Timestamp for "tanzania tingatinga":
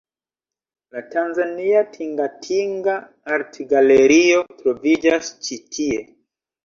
1.15-2.95